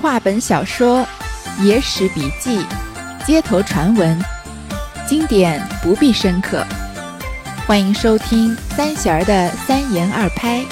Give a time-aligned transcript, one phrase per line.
[0.00, 1.04] 话本小说、
[1.60, 2.64] 野史笔记、
[3.26, 4.16] 街头传闻，
[5.08, 6.64] 经典不必深刻。
[7.66, 10.64] 欢迎收听三弦儿的三言二拍，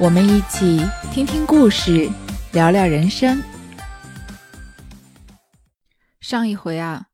[0.00, 2.10] 我们一起听听故事，
[2.52, 3.42] 聊聊人生。
[6.22, 7.08] 上一回啊，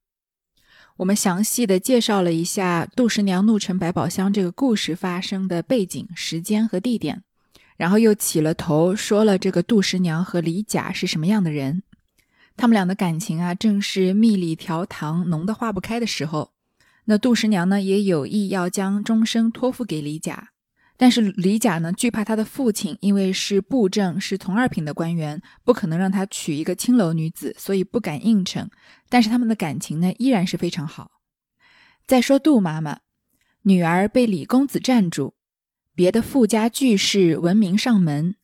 [0.99, 7.25] 我们详细的介绍了一下杜十娘怒沉百宝箱这个故事发生的背景、时间和地点。
[7.83, 11.83] 然后又起了头，说了这个杜十娘和李甲是什么样的人，
[12.57, 16.53] 他们俩的感情啊，正是蜜里调糖，浓得化不开的时候。
[17.07, 20.51] 那杜十娘呢，也有意要将终生托付给李甲，
[20.97, 28.71] 但是李甲呢，惧怕他的父亲，因为是布政，是从二品的官员，不可能让他娶一个青楼女子，所以不敢应承。
[29.09, 31.11] 但是他们的感情呢，依然是非常好。
[32.07, 33.01] 再说杜妈妈，
[33.63, 35.35] 女儿被李公子占住。
[35.95, 38.37] 别的富家巨士闻名上门，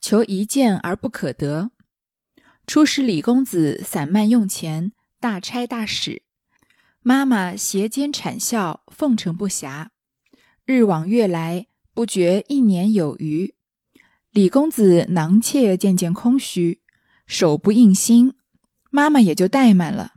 [0.00, 1.70] 求一见而不可得。
[2.66, 6.22] 初时李公子散漫用钱，大差大使，
[7.02, 9.88] 妈妈斜肩谄笑，奉承不暇。
[10.64, 13.54] 日往月来，不觉一年有余。
[14.32, 16.82] 李公子囊怯渐渐空虚，
[17.28, 18.34] 手不应心，
[18.90, 20.14] 妈妈也就怠慢了。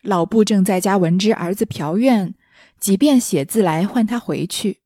[0.00, 2.34] 老布正在家闻之儿子嫖怨，
[2.80, 4.80] 即便写字来唤他回去。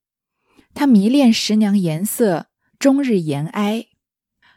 [0.74, 2.46] 他迷恋十娘颜色，
[2.78, 3.86] 终日言哀。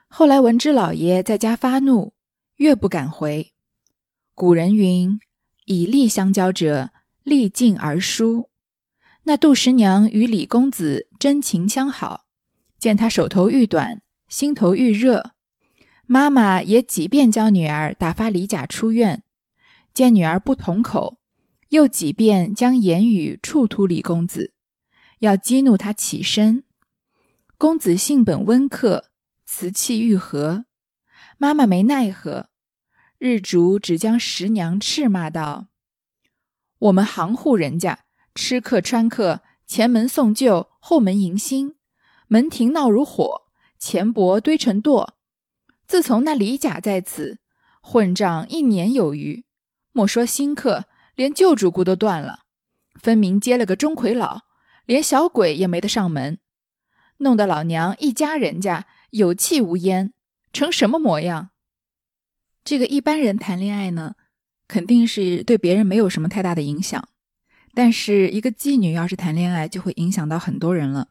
[0.07, 2.13] 后来闻之老爷在家发怒，
[2.55, 3.53] 越不敢回。
[4.33, 5.19] 古人云
[5.65, 6.91] ：“以利相交者，
[7.23, 8.49] 利尽而疏。”
[9.27, 12.25] 那杜十娘与李公子真情相好，
[12.79, 15.31] 见他手头愈短，心头愈热。
[16.05, 19.23] 妈妈也几遍教女儿打发李甲出院，
[19.93, 21.19] 见女儿不同口，
[21.69, 24.53] 又几遍将言语触突李公子。
[25.25, 26.63] 要激怒他起身，
[27.57, 29.09] 公子性本温客，
[29.43, 30.65] 瓷器愈和。
[31.39, 32.49] 妈妈没奈何，
[33.17, 35.65] 日主只将十娘斥骂道
[36.77, 38.05] ：“我们行户人家，
[38.35, 41.75] 吃客穿客，前门送旧，后门迎新，
[42.27, 43.47] 门庭闹如火，
[43.79, 45.09] 钱帛堆成垛。
[45.87, 47.39] 自从那李甲在此
[47.81, 49.43] 混账一年有余，
[49.91, 52.41] 莫说新客，连旧主顾都断了，
[52.93, 54.41] 分明接了个钟馗老。”
[54.85, 56.37] 连小鬼也没得上门，
[57.17, 60.13] 弄得老娘一家人家有气无烟，
[60.53, 61.49] 成什么模样？
[62.63, 64.15] 这个一般人谈恋爱呢，
[64.67, 67.07] 肯定是对别人没有什么太大的影响，
[67.73, 71.09] 但是一个妓女要是谈恋爱，就会影响到很多人了。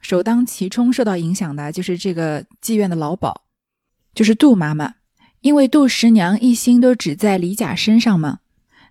[0.00, 3.42] 首当其冲受到影响的就是这个妓院的老鸨，
[4.14, 4.96] 就是杜妈妈，
[5.40, 8.40] 因为杜十娘一心都只在李甲身上嘛。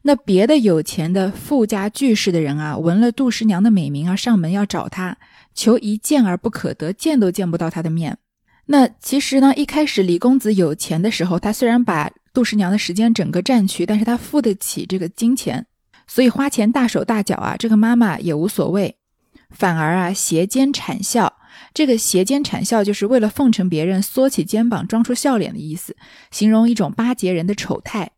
[0.08, 5.18] 那别的有钱的富家巨士的人啊，闻了杜十娘的美名啊，上门要找她，
[5.56, 8.20] 求一见而不可得，见都见不到她的面。
[8.68, 15.66] 那其实呢，一开始李公子有钱的时候，他虽然把杜十娘的时间整个占去，但是他付得起这个金钱，
[16.06, 18.98] 所以花钱大手大脚啊，这个妈妈也无所谓，
[19.50, 21.36] 反而啊斜肩谄笑。
[21.74, 25.96] 这个斜肩谄笑就是为了奉承别人，缩起肩膀装出笑脸的意思，
[26.30, 28.12] 形容一种巴结人的丑态。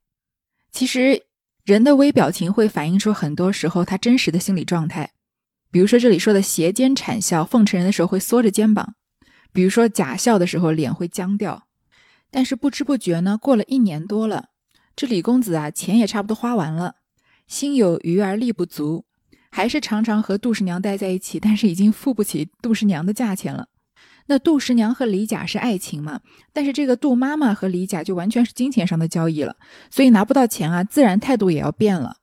[0.74, 1.27] 其实。
[1.68, 5.12] 人的微表情会反映出很多时候他真实的心理状态，
[5.70, 8.94] 比如说这里说的斜肩谄笑，奉承人的时候会缩着肩膀；
[9.52, 11.68] 比如说假笑的时候脸会僵掉。
[12.32, 14.46] 但是不知不觉呢，过了一年多了，
[14.96, 16.96] 这李公子啊，钱也差不多花完了，
[17.48, 19.04] 心有余而力不足，
[19.52, 23.68] 还是常常和杜十娘待在一起，但是已经付不起杜十娘的价钱了。
[24.28, 26.22] 那杜十娘和李甲是爱情嘛？
[26.54, 29.56] 但是这个杜妈妈和李甲就完全是金钱上的交易了，
[29.90, 32.18] 所以拿不到钱啊，自然态度也要变了。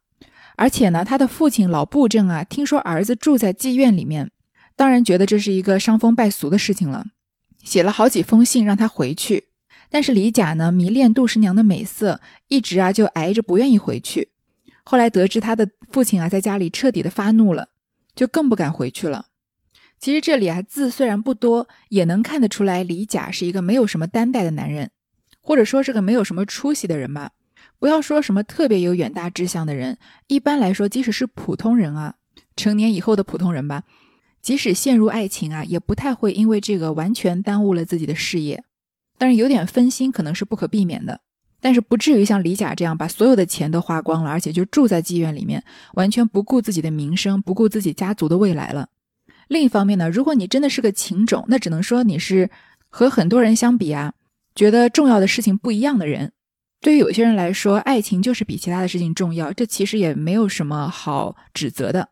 [0.56, 4.30] 而且呢，他的父亲老布政啊，听说儿子住在妓院里面，
[4.76, 7.06] 当然觉得这是一个伤风败俗的事情了，
[7.64, 9.48] 写了好几封信让他回去。
[9.90, 14.30] 但是李甲呢，迷恋杜十娘的美色，一直啊就挨着不愿意回去。
[14.84, 17.70] 后来得知他的父亲啊在家里彻底的发怒了，
[18.14, 19.26] 就更不敢回去了。
[20.04, 24.90] 其实这里啊，字虽然不多，也能看得出来李甲是一个没有什么担待的男人，
[25.40, 27.30] 或者说是个没有什么出息的人吧。
[27.78, 29.96] 不要说什么特别有远大志向的人，
[30.26, 32.16] 一般来说，即使是普通人啊，
[32.54, 33.84] 成年以后的普通人吧，
[34.42, 38.62] 即使陷入爱情啊，也不太会因为这个完全耽误了自己的事业。
[39.16, 41.22] 但是有点分心可能是不可避免的，
[41.62, 45.64] 但是不至于像李甲这样把所有的钱都花光了，而且就住在妓院里面，
[45.94, 48.90] 完全不顾自己的名声，不顾自己家族的未来了。
[49.48, 52.50] 另一方面呢，如果你真的是个情种，那只能说你是
[52.88, 54.14] 和很多人相比啊，
[54.54, 56.32] 觉得重要的事情不一样的人。
[56.80, 62.10] 对于有些人来说，爱情就是比其他的事情重要，这其实也没有什么好指责的。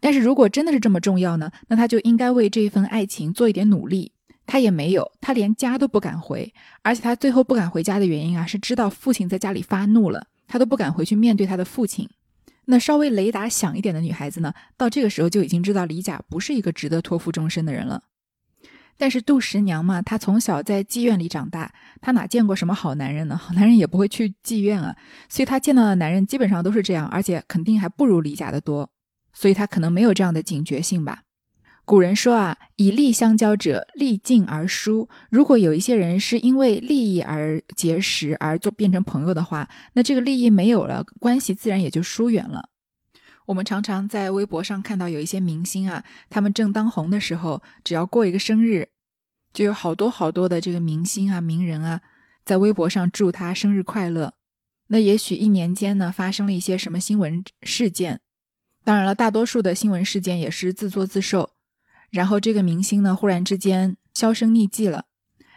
[0.00, 4.12] 但是如果真的是这么重要呢，那他就应该为这份爱情做一点努力，
[4.46, 6.52] 他也没有，他连家都不敢回，
[6.82, 12.08] 而且他最后不敢回家的原因啊，是知道父亲在家里发怒了，他都不敢回去面对他的父亲。
[12.70, 18.02] 那稍微雷达响一点的女孩子呢，到这个时候就已经知道李甲不是一个值得托付终身的人了。
[18.98, 21.72] 但是杜十娘嘛，她从小在妓院里长大，
[22.02, 23.36] 她哪见过什么好男人呢？
[23.36, 24.94] 好男人也不会去妓院啊，
[25.30, 28.90] 所以她见到的男人基本上都是这样，而且肯定还不如李甲的多，
[29.32, 31.22] 所以她可能没有这样的警觉性吧。
[31.88, 35.08] 古人说啊，以利相交者，利尽而疏。
[35.30, 42.68] 如果有一些人是因为利益而结识，而就变成朋友的话，那这个利益没有了，关系自然也就疏远了。
[43.46, 48.90] 我们常常在微博上看到有一些明星啊，他们正当红的时候，只要过一个生日，
[49.54, 52.02] 就有好多好多的这个明星啊、名人啊，
[52.44, 54.34] 在微博上祝他生日快乐。
[54.88, 58.20] 那也许一年间呢，发生了一些什么新闻事件，
[58.84, 61.54] 当然了，大多数的新闻事件也是自作自受。
[62.10, 65.04] 然后这个明星呢，忽然之间销声匿迹了。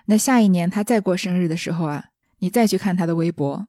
[0.06, 2.06] 那下一年他再过生日的时候啊，
[2.40, 3.68] 你再去看他的微博，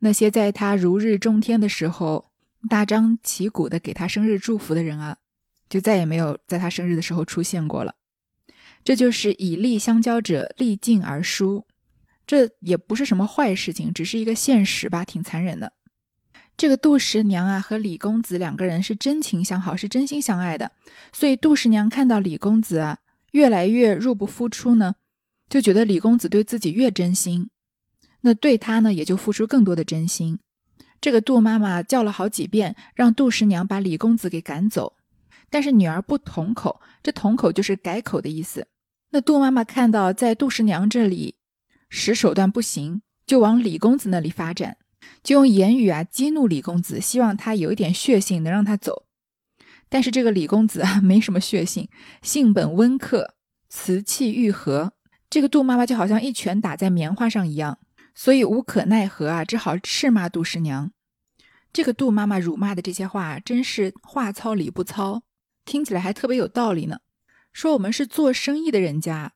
[0.00, 2.30] 那些在他如日中天的时候
[2.68, 5.18] 大张旗鼓的给他生日祝福的人啊，
[5.68, 7.94] 就再也没有在他生日的时候出现过了。
[8.82, 11.66] 这就是以利相交者，利尽而疏。
[12.26, 15.72] 这也不是什么坏事情，只是一个现实吧，挺残忍的。
[16.56, 20.70] 这个杜十娘啊和李公子两个人是真情相好，是真心相爱的，
[21.12, 22.98] 所以杜十娘看到李公子啊
[23.32, 24.94] 越来越入不敷出呢，
[25.48, 27.50] 就觉得李公子对自己越真心，
[28.20, 30.38] 那对他呢也就付出更多的真心。
[31.00, 34.94] 这个杜妈妈叫了好几遍，让杜十娘把李公子给赶走，
[35.50, 38.68] 但是女儿不同口，这同口就是改口的意思。
[39.10, 41.34] 那杜妈妈看到在杜十娘这里
[41.90, 44.76] 使手段不行，就往李公子那里发展。
[45.22, 49.04] 就用言语啊激怒李公子，希望他有一点血性，能让他走。
[49.88, 51.88] 但是这个李公子啊 没什么血性，
[52.22, 53.34] 性本温克，
[53.68, 54.92] 瓷器愈合。
[55.30, 57.78] 这个杜妈妈就好像一拳打在棉花上一样，
[58.14, 60.92] 所以无可奈何啊，只好斥骂杜十娘。
[61.72, 65.22] 这个杜妈妈辱骂的这些话，真是话糙理不糙，
[65.64, 66.98] 听起来还特别有道理呢。
[67.52, 69.32] 说我们是做生意的人家，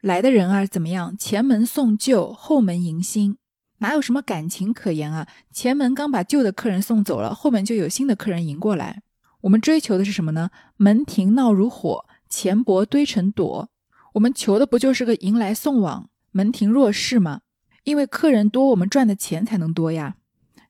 [0.00, 1.16] 来的人啊怎么样？
[1.16, 3.38] 前门送旧，后门迎新。
[3.78, 5.26] 哪有什么感情可言啊？
[5.52, 9.02] 前门刚把旧的客人送走了，后门就有新的客人迎过来。
[9.42, 10.50] 我们追求的是什么呢？
[10.76, 13.68] 门庭闹如火，钱帛堆成垛。
[14.14, 17.42] 我们求的不就是个迎来送往，门庭若市吗？
[17.84, 20.16] 因为客人多，我们赚的钱才能多呀。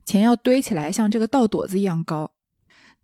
[0.05, 2.33] 钱要堆起来，像这个稻垛子一样高。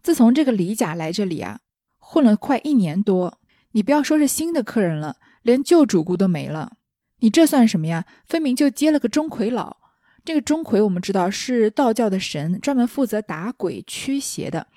[0.02, 1.60] 自从这个李甲来这里啊，
[1.98, 3.38] 混了快一年多，
[3.72, 6.74] 你不要说是新的客人了，连旧主顾都没了。
[7.20, 8.04] 你这算什么呀？
[8.26, 9.78] 分明就接了个钟馗老。
[10.24, 14.68] 这个钟馗我们知道是道教的神，专门负责打鬼驱邪的。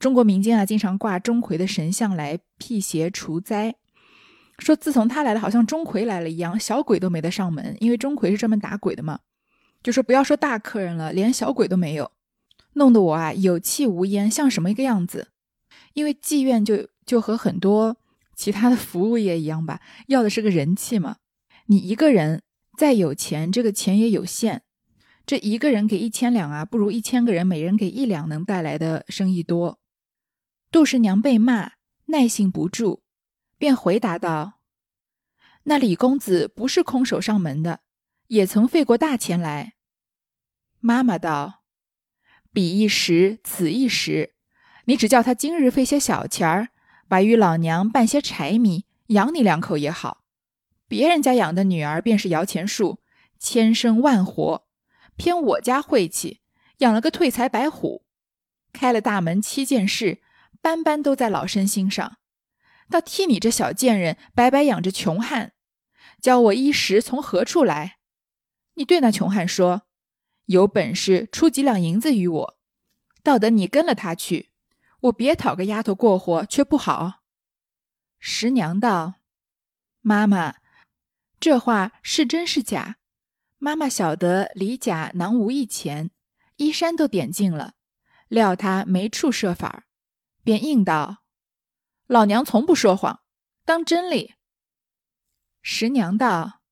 [0.00, 3.76] 中国民间啊，经常挂钟馗的神像来辟邪除灾。
[4.58, 9.20] 说自从他来了，好像钟馗来了一样，小鬼都没得上门，因为钟馗是专门打鬼的嘛。
[9.82, 12.10] 就说不要说大客人了，连小鬼都没有，
[12.72, 15.28] 弄得我啊有气无烟，像什么一个样子？
[15.94, 17.96] 因为妓院就就和很多
[18.34, 21.16] 其他的服务业一样吧，要的是个人气嘛。
[21.66, 22.42] 你一个人
[22.76, 24.62] 再有钱，这个钱也有限。
[25.30, 29.78] 这一个人给一千两啊，不如一千个人每人给一两能带来的生意多。
[30.72, 31.74] 杜十娘被骂，
[32.06, 33.02] 耐性不住，
[33.56, 34.54] 便回答道
[35.62, 37.82] ：“那李公子不是空手上门的，
[38.26, 39.74] 也曾费过大钱来。”
[40.82, 41.62] 妈妈道
[42.52, 44.34] ：“彼一时，此一时，
[44.86, 46.70] 你只叫他今日费些小钱儿，
[47.06, 50.24] 白与老娘办些柴米，养你两口也好。
[50.88, 52.98] 别人家养的女儿便是摇钱树，
[53.38, 54.66] 千生万活。”
[55.20, 56.40] 偏我家晦气，
[56.78, 58.06] 养了个退财白虎，
[58.72, 60.22] 开了大门七件事，
[60.62, 62.16] 般般都在老身心上。
[62.88, 65.52] 倒替你这小贱人白白养着穷汉，
[66.22, 67.98] 教我衣食从何处来？
[68.76, 69.82] 你对那穷汉说
[70.46, 72.58] ：“有本事出几两银子与我，
[73.22, 74.48] 倒得你跟了他去，
[75.00, 77.20] 我别讨个丫头过活，却不好。”
[78.18, 79.16] 十娘道
[80.00, 80.54] ：“妈妈，
[81.38, 82.96] 这话是真是假？”
[83.62, 86.10] 妈妈晓得李甲囊无一钱，
[86.56, 87.74] 衣衫都点尽了，
[88.26, 89.84] 料他没处设法，
[90.42, 91.24] 便应道
[92.08, 93.20] ：“老娘从不说谎，
[93.66, 94.36] 当真理。”
[95.60, 96.62] 十娘道：“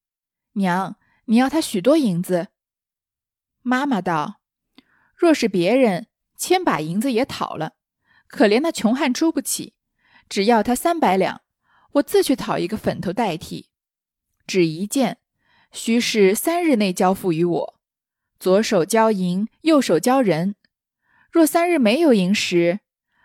[0.57, 2.49] 娘，你要他许多银子？”
[3.61, 4.41] 妈妈道
[5.15, 6.07] ：“若是别人，
[6.39, 7.75] 千把银子也讨了，
[8.29, 9.75] 可怜那穷汉出不起，
[10.27, 11.43] 只要他三百两，
[11.93, 13.69] 我自去讨一个粉头代替，
[14.47, 15.19] 只一件。”
[15.71, 17.81] 须是三日内交付于我，
[18.41, 20.55] 左手交银，右手交人。
[21.31, 22.81] 若三日没有银时，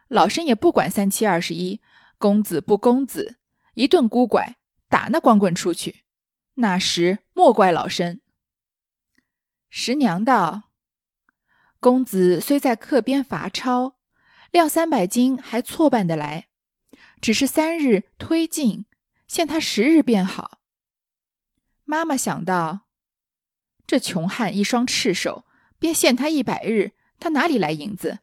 [0.08, 1.82] 老身也不管三七二十一，
[2.18, 3.38] 公子不公子，
[3.76, 4.58] 一顿孤拐，
[4.90, 6.04] 打那光棍出去。
[6.56, 8.22] 那时莫怪老身。
[9.70, 10.70] 十娘道
[11.80, 13.96] ：“公子虽在客边罚抄，
[14.52, 16.48] 料三百斤还错办得来，
[17.20, 18.86] 只是三日推进，
[19.28, 20.60] 限他十日便好。”
[21.86, 22.88] 妈妈想到，
[23.86, 25.46] 这穷汉一双赤手，
[25.78, 28.20] 便限他一百日，他哪里来银子？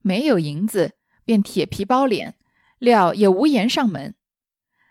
[0.00, 2.38] 没有银子，便铁皮包脸，
[2.78, 4.14] 料也无颜上门。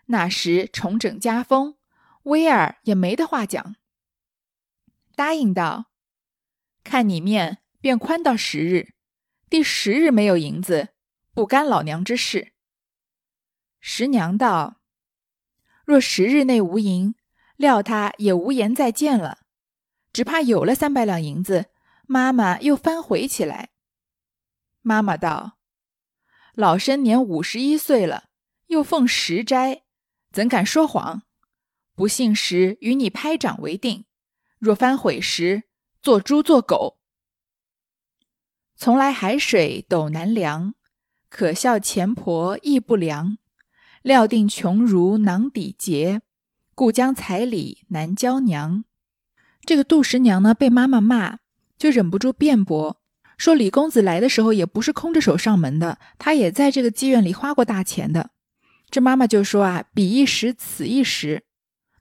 [0.06, 1.76] 那时重整家风，
[2.24, 3.76] 威尔也没得话讲。
[5.16, 5.86] 答应道
[6.84, 8.94] ：“看你面，便宽到十日。
[9.48, 10.90] 第十日没有银子，
[11.32, 12.52] 不干老娘之事。”
[13.80, 14.80] 十娘道
[15.84, 17.14] ：“若十日内无银，
[17.56, 19.38] 料他也无颜再见了。
[20.12, 21.66] 只怕有了三百两银子，
[22.06, 23.70] 妈妈又翻悔起来。”
[24.80, 25.58] 妈妈道
[26.54, 28.30] ：“老身年五十一岁了，
[28.68, 29.82] 又奉十斋，
[30.32, 31.22] 怎敢说谎？
[31.94, 34.04] 不信时与你拍掌为定。
[34.58, 35.64] 若翻悔时，
[36.00, 36.98] 做猪做狗。
[38.74, 40.74] 从来海水斗难量，
[41.28, 43.38] 可笑钱婆亦不良。
[44.02, 46.22] 料定穷如囊底劫，
[46.76, 48.84] 故将彩礼难交娘。”
[49.66, 51.38] 这个杜十娘呢，被妈妈骂，
[51.76, 53.00] 就忍不住辩驳。
[53.36, 58.30] 说李公子来的时候也不是空着手上门的，他也在这个妓院里花过大钱的。
[58.88, 61.42] 这妈妈就说啊，彼一时，此一时。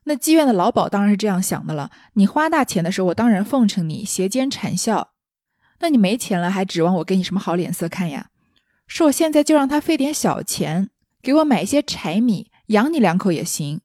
[0.04, 1.90] 那妓院的老鸨当然是这样想的了。
[2.14, 5.14] 你花大钱的时候，我当然奉承你，斜肩谄笑。
[5.80, 8.30] 那你没钱了，还指望我给你什么好脸色看呀？
[8.88, 10.92] 说我现在就让他费点小钱，
[11.24, 13.82] 给我买一些柴米，养你两口也行。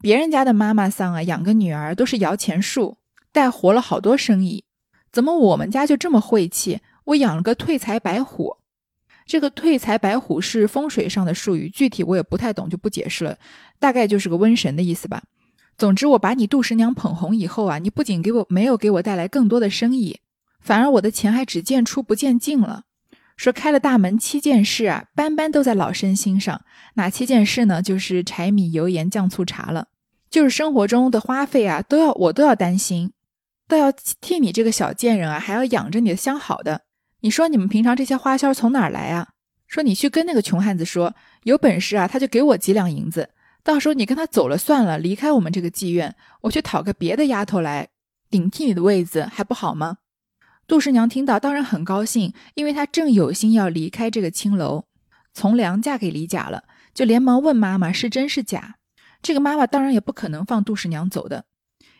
[0.00, 2.98] 别人家的妈妈桑啊，养个女儿都是摇钱树，
[3.32, 4.64] 带活了好多生意。
[5.10, 6.80] 怎么我们家就这么晦气？
[7.04, 8.58] 我养了个退财白虎，
[9.26, 13.38] 这个退财白虎是风水上的术语，具体我也不太懂，就不解释了。
[13.78, 15.22] 大概就是个瘟神的意思吧。
[15.76, 20.20] 总之，我把你杜十娘捧红以后啊，你不仅给我没有给我带来更多的生意，
[20.60, 22.84] 反而我的钱还只见出不见进了。
[23.38, 26.60] 说开了大门七件事啊，班班都在老身心上。
[26.94, 27.80] 哪七件事呢？
[27.80, 29.86] 就是柴米油盐酱醋茶了，
[30.28, 33.12] 就是生活中的花费啊，都要我都要担心。
[33.68, 36.82] 都要替你这个小贱人啊，还要养着你的相好的。
[37.20, 39.28] 你说你们平常这些花销从哪儿来啊？
[39.68, 41.14] 说你去跟那个穷汉子说，
[41.44, 43.28] 有本事啊，他就给我几两银子，
[43.62, 47.86] 到时候你跟他走了算了，离开我们这个妓院，我去讨个别的丫头来
[48.28, 49.98] 顶替你的位子，还不好吗？
[50.68, 54.84] 杜十娘听到当然很高兴，因为她正有心要离开这个青楼，
[55.32, 58.76] 从良嫁给李甲了，就连忙问妈妈是真是假。
[59.22, 61.46] 这个妈妈当然也不可能放杜十娘走的。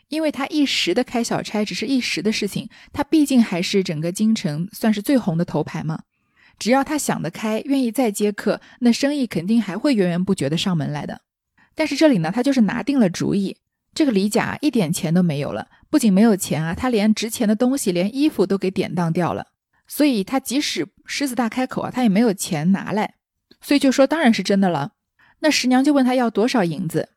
[0.08, 6.02] 因为她一时的开小差只是一时的事情，她毕竟还是整个京城算是最红的头牌嘛。
[6.58, 11.22] 只要他想得开，愿意再接客，那生意肯定还会源源不绝的上门来的。
[11.74, 13.56] 但是这里呢，他就是拿定了主意，
[13.98, 19.48] 这个李甲一点钱都没有了，不仅没有钱啊，他连值钱的东西，连衣服都给典当掉了。
[19.88, 23.14] 所以他即使狮子大开口啊，他也没有钱拿来，
[23.60, 24.92] 所以就说当然是真的了。
[25.40, 27.08] 那十娘就问他要多少银子。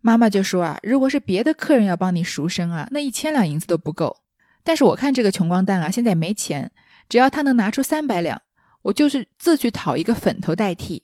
[0.00, 4.18] 妈妈就说啊，如果是别的客人要帮你赎身啊，那一千两银子都不够。
[4.62, 6.70] 但是我看这个穷光蛋啊，现在没钱，
[7.08, 8.40] 只要他能拿出三百两，
[8.82, 11.02] 我就是自去讨一个粉头代替。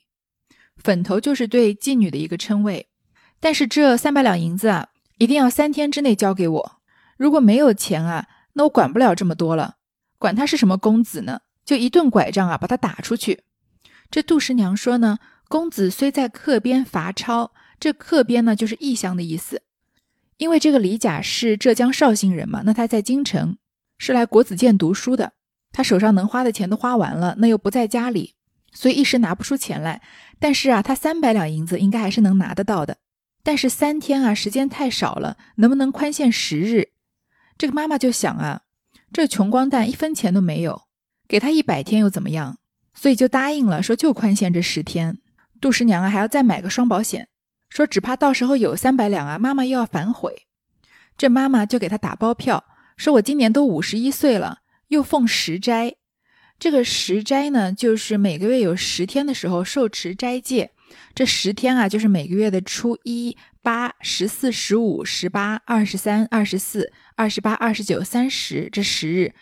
[0.76, 2.86] 粉头就是对妓女的一个称谓。
[3.40, 6.72] 但是这三百两银子啊，一定要三天之内交给我。
[7.16, 9.76] 如果没有钱啊，那我管不了这么多了，
[10.18, 13.42] 管他是什么公子呢，就一顿拐杖啊，把他打出去。
[14.10, 15.18] 这杜十娘说呢，
[15.48, 17.52] 公子虽在客边罚抄。
[17.80, 19.62] 这客边呢，就是异乡的意思。
[20.38, 23.58] 因为这个李甲是浙江绍兴人嘛，那他在京城
[23.98, 25.32] 是来国子监读书的，
[25.70, 28.34] 他手上能花的钱都花完了，那又不在家里，
[28.72, 30.00] 所以一时拿不出钱来。
[30.38, 32.98] 但是啊，他三百两银子应该还是能拿得到的。
[33.44, 36.88] 但是三天啊，时间太少了，能不能宽限十日？
[37.56, 38.62] 这个妈妈就想啊，
[39.12, 40.82] 这穷光蛋一分钱都没有，
[41.28, 42.58] 给他一百天又怎么样？
[42.94, 45.18] 所以就答应了，说就宽限这十天。
[45.60, 47.28] 杜十娘啊，还要再买个双保险。
[47.68, 50.46] 说只怕到时候有三百两啊，妈妈又要反悔。
[51.18, 52.64] 这妈妈就给他打包票，
[52.96, 55.96] 说我今年都五十一岁了，又奉十斋。
[56.58, 60.70] 这个十斋呢，就是每个月有十天的时候受持斋戒。
[61.14, 69.34] 这十天啊，就是每个月的初一、八、十四、十五、十八、二十三、二十四、二十八、二十九、三十这十日。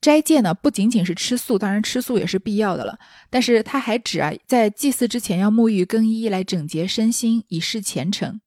[0.00, 2.98] 斋戒呢，不仅仅是吃素，当然吃素也是必要的了。
[3.28, 8.40] 但是他还指啊，在祭祀之前要沐浴更衣，来整洁身心，以示虔诚。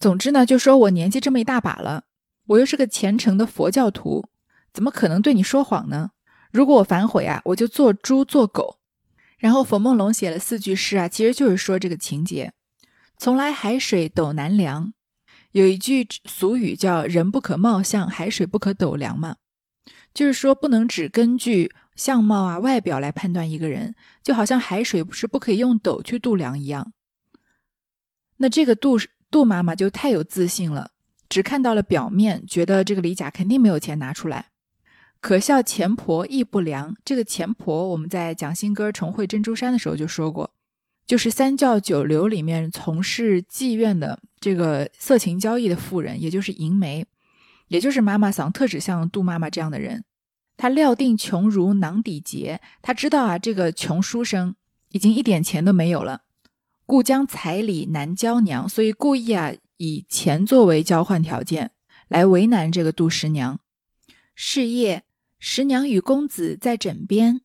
[0.00, 2.04] 总之呢，就说我年纪这么一大把了，
[2.48, 4.28] 我又是个虔诚的佛教徒，
[4.72, 6.10] 怎么可能对你说谎呢？
[6.50, 8.78] 如果我反悔啊，我就做猪做狗。
[9.42, 12.52] 然后冯梦龙写了四句诗啊，其实就是说这个情节。
[13.18, 14.92] 从来海水斗难量。
[15.50, 19.38] 有一句俗语叫“人不可貌相，海水不可斗量”嘛，
[20.14, 26.92] 就是说不能只根据相貌啊、外表来判断一个人，就好像海水不是不可以用斗去度量一样。
[28.36, 28.96] 那这个杜
[29.28, 30.92] 杜妈妈就太有自信了，
[31.28, 34.51] 只看到了表面，觉得这个李甲肯定没有钱拿出来。
[35.22, 40.50] 可笑钱婆亦不良，这个钱婆我们在讲新歌重会珍珠山的时候就说过。
[41.06, 47.06] 就是三教九流里面从事妓院的这个色情交易的妇人，也就是银媒，
[47.68, 50.04] 也就是妈妈桑特指像杜妈妈这样的人。
[50.56, 54.56] 他料定穷如囊底结，他知道啊，这个穷书生
[54.90, 56.22] 已经一点钱都没有了，
[56.84, 61.70] 故将彩礼难交娘，所以故意啊以钱作为交换条件
[62.08, 63.60] 来为难这个杜十娘。
[64.34, 65.04] 是夜，
[65.44, 67.40] 十娘与公子在枕边，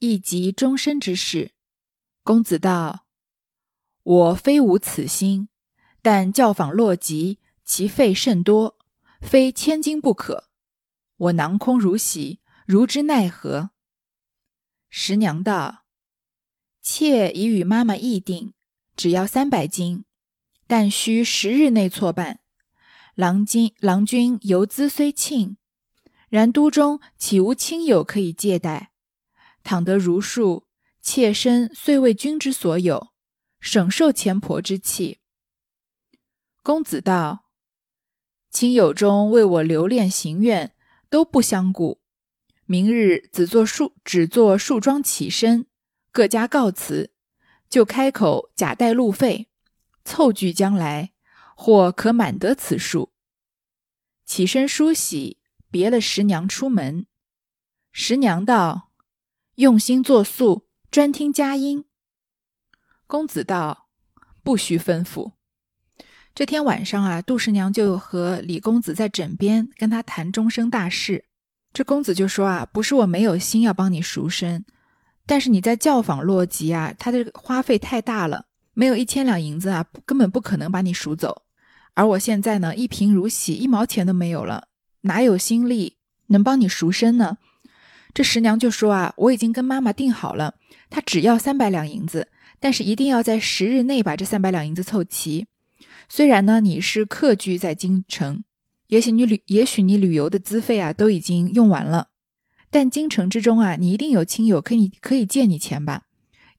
[0.00, 1.52] 亦及终身之事。
[2.24, 3.06] 公子道
[4.02, 5.48] ：“我非无此心，
[6.02, 8.76] 但教坊落籍，其费甚多，
[9.20, 10.48] 非千金不可。
[11.16, 13.70] 我囊空如洗，如之奈何？”
[14.90, 15.84] 十娘道
[16.82, 18.54] ：“妾已与妈妈议定，
[18.96, 20.04] 只要三百金，
[20.66, 22.40] 但需十日内错办。
[23.14, 25.56] 郎君郎君游资虽庆，
[26.28, 28.92] 然都中岂无亲友可以借贷？
[29.62, 30.64] 倘得如数。”
[31.08, 33.12] 妾身虽为君之所有，
[33.60, 35.20] 省受钱婆之气。
[36.64, 37.44] 公子道
[38.50, 40.74] ：“亲友中为我留恋行愿，
[41.08, 42.00] 都不相顾。
[42.64, 45.68] 明日只做树，只做树桩起身，
[46.10, 47.12] 各家告辞，
[47.70, 49.48] 就开口假带路费，
[50.04, 51.12] 凑聚将来，
[51.54, 53.12] 或可满得此数。”
[54.26, 55.38] 起身梳洗，
[55.76, 57.04] 别了十娘出门。
[57.92, 58.92] 十娘道
[59.56, 61.84] ：“用心作素。”专听佳音。
[63.06, 63.90] 公子道
[64.42, 65.32] ：“不需吩咐。”
[66.34, 71.26] 这天晚上啊，杜十娘就和李公子在枕边跟他谈终生大事。
[71.74, 74.64] 这公子就说啊：“不是我没有心要帮你赎身，
[75.26, 81.42] 但是你在教坊落籍啊，他的花费太大了，没有一千两银子啊，根本不可能把你赎走。
[81.92, 84.65] 而我现在呢，一贫如洗，一毛钱都没有了，
[85.06, 85.96] 哪有心力
[86.28, 87.38] 能帮你赎身呢？”
[88.14, 90.54] 这十娘就说啊：“我已经跟妈妈定好了。”
[90.88, 92.28] 她只要三百两银子，
[92.60, 95.46] 但是一定要在十日内把这三百两银子凑齐。
[96.08, 98.44] 虽然呢，你是客居在京城，
[98.86, 102.08] 也许你旅，也许你旅游的资费啊都已经用完了，
[102.70, 106.04] 但京城之中啊，你一定有亲友可以可以借你钱吧？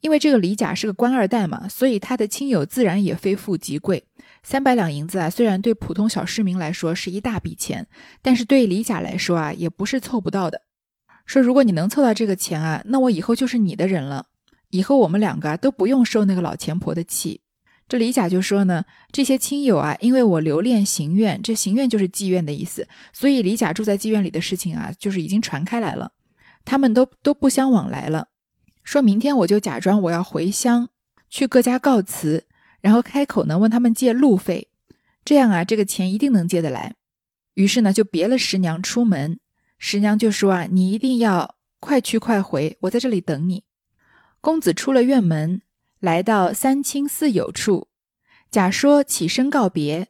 [0.01, 4.03] 因为这个李甲是个官二代嘛，所以他的亲友自然也非富即贵。
[4.49, 7.85] 三百两银子啊，虽然对普通小市民来说是一大笔钱，
[8.21, 10.61] 但是对李甲来说啊，也不是凑不到的。
[11.25, 14.27] 说，如果你能凑到这个钱啊，那我以后就是你的人了，
[14.69, 17.41] 以后我们两个啊都不用受那个老钱婆的气。
[17.89, 26.13] 这李甲就说呢，这些亲友啊，因为我留恋行院，这行院就是妓院的意思，所以李甲住在妓院里的事情啊，就是已经传开来了，
[26.63, 28.29] 他们都都不相往来了。
[28.85, 30.87] 说明天我就假装我要回乡
[31.29, 32.45] 去各家告辞，
[32.81, 34.69] 然后开口呢问他们借路费，
[35.25, 36.95] 这样啊，这个钱一定能借得来。
[37.55, 39.39] 于是呢，就别了十娘出门。
[39.79, 43.63] 十娘就说：“啊，你一定要快去快回，我在这里等你。”
[44.41, 45.61] 公子出了院门，
[45.99, 47.87] 来到三亲四友处，
[48.49, 50.07] 假说起身告别，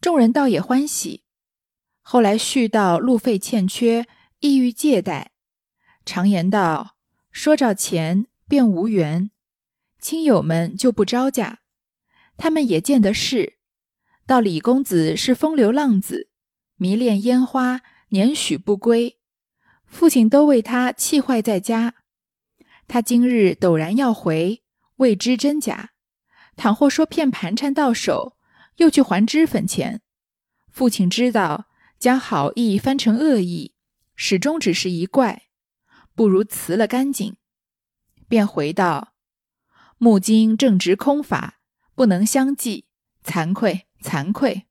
[0.00, 1.22] 众人倒也欢喜。
[2.02, 4.06] 后来续道路费欠缺，
[4.40, 5.32] 意欲借贷，
[6.04, 6.96] 常言道
[7.32, 9.30] ：“说着钱便无缘。”
[10.00, 11.60] 亲友们就不招架，
[12.36, 13.54] 他们也见得是。
[14.26, 16.30] 到李公子是风流浪子，
[16.76, 17.82] 迷恋烟花。
[18.10, 19.18] 年许不归，
[19.84, 21.94] 父亲都为他气坏在家。
[22.86, 24.62] 他今日陡然要回，
[24.98, 25.90] 未知真假。
[26.54, 28.36] 倘或说骗盘缠到手，
[28.76, 30.02] 又去还脂粉钱，
[30.70, 31.66] 父亲知道，
[31.98, 33.74] 将好意翻成恶意，
[34.14, 35.48] 始终只是一怪，
[36.14, 37.36] 不如辞了干净。
[38.28, 39.14] 便回道
[39.98, 41.55] ：“木经正值空法，
[41.96, 42.84] 不能相继，
[43.24, 44.66] 惭愧，惭愧。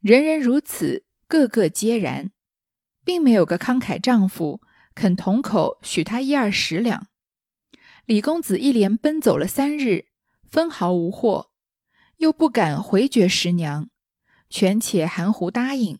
[0.00, 2.30] 人人如此。”个个皆然，
[3.02, 4.60] 并没有个慷慨丈夫
[4.94, 7.08] 肯同口许他一二十两。
[8.04, 10.06] 李公子一连奔走了三日，
[10.44, 11.50] 分毫无获，
[12.18, 13.88] 又不敢回绝十娘，
[14.50, 15.98] 权且含糊答应。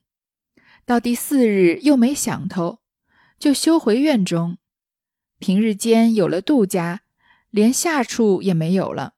[0.85, 2.81] 到第四日又没想头，
[3.39, 4.59] 就休回院中。
[5.39, 7.01] 平日间有了杜家，
[7.51, 9.15] 连下处也没有了。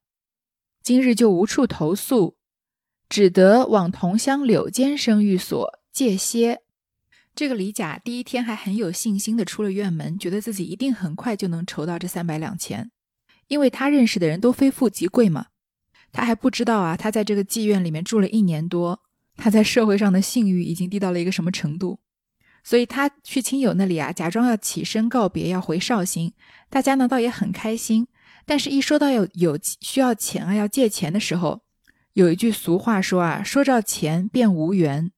[0.87, 2.37] 今日就无处投宿，
[3.09, 5.81] 只得往同乡柳间生寓所。
[5.93, 6.61] 借些，
[7.35, 12.93] 这个李甲第一天还很有信心的出了院门，觉得自己一定很快就能筹到这三百两钱，
[13.49, 15.47] 因为他认识的人都非富即贵嘛。
[16.13, 19.03] 他还不知道啊，他在这个妓院里面住了一年多，
[19.35, 21.99] 他在社会上的信誉已经低到了一个什么程度。
[22.63, 26.33] 所以他去亲友那里啊，假装要起身告别，要回绍兴。
[26.71, 28.07] 大家呢倒也很开心，
[28.47, 31.63] 但是一说到有有需要钱啊，要借钱的时候，
[32.13, 35.11] 有一句俗话说啊，说着钱便无缘，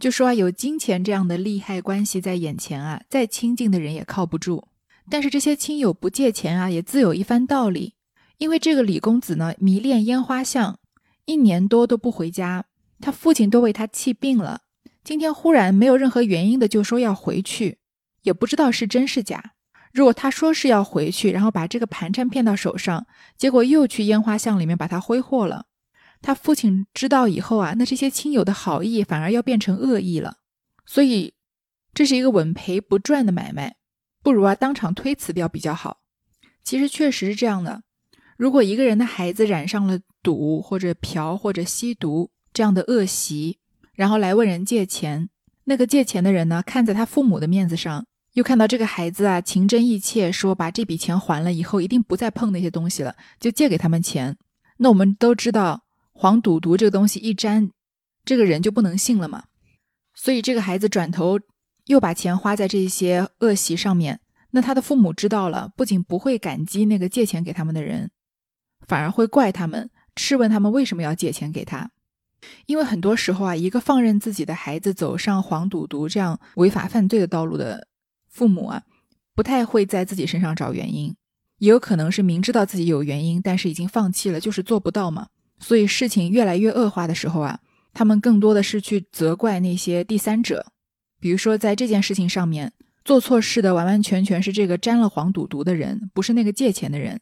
[0.00, 4.68] 就说啊，有金钱这样的利害关系在眼前啊，再亲近的人也靠不住。
[5.10, 7.92] 但是这些亲友不借钱啊，也自有一番道理，
[8.38, 10.78] 因为这个李公子呢迷恋烟花巷，
[11.26, 12.64] 一年多都不回家，
[12.98, 14.62] 他父亲都为他气病了。
[15.04, 17.76] 今天忽然没有任何原因的就说要回去，
[18.22, 19.52] 也不知道是真是假。
[19.94, 25.66] 如果他说是要回去，然后把这个盘缠骗到手上，结果又去烟花巷里面把它挥霍了，
[26.20, 30.38] 他父亲知道以后啊，那这些亲友的好意反而要变成恶意了。
[30.84, 31.34] 所以
[31.94, 33.76] 这是一个稳赔不赚的买卖，
[34.20, 36.00] 不如啊当场推辞掉比较好。
[36.64, 37.84] 其实确实是这样的，
[38.36, 43.60] 如果一个人的孩子染上了赌或者嫖或者吸毒这样的恶习，
[43.92, 45.28] 然后来问人借钱，
[45.64, 54.36] 那个借钱的人呢，看在他父母的面子上，又看到这个孩子啊情真意切，说把这笔钱还了以后，一定不再碰那些东西了，就借给他们钱。
[54.78, 57.70] 那我们都知道，黄赌毒这个东西一沾，
[58.24, 59.44] 这个人就不能信了嘛。
[60.14, 61.38] 所以这个孩子转头
[61.86, 64.20] 又把钱花在这些恶习上面，
[64.50, 68.10] 那他的父母知道了，不仅不会感激那个借钱给他们的人，
[68.86, 71.92] 反而会怪他们，质问他们为什么要借钱给他。
[72.66, 77.86] 因为很多时候啊，一个放任自己的孩子走上黄赌毒这样违法犯罪的道路的
[78.34, 78.82] 父母啊，
[79.34, 81.14] 不太会在自己身上找原因，
[81.58, 85.28] 也有可能是明知道自己有原因，但是已经放弃了，就是做不到嘛。
[85.60, 87.60] 所以事情越来越恶化的时候啊，
[87.92, 90.66] 他们更多的是去责怪那些第三者，
[91.20, 92.72] 比如说在这件事情上面
[93.04, 97.20] 做错事的完完全全是这个沾了黄赌毒的人，不是那个借钱的人，